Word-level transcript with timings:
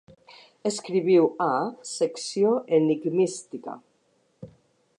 Escriviu 0.69 1.27
a 1.47 1.49
"Secció 1.91 2.55
Enigmística. 2.79 3.77